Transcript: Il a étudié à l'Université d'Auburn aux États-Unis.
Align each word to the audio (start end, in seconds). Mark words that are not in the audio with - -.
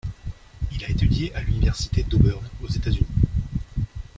Il 0.71 0.83
a 0.83 0.89
étudié 0.89 1.31
à 1.35 1.41
l'Université 1.43 2.01
d'Auburn 2.01 2.43
aux 2.63 2.67
États-Unis. 2.67 3.05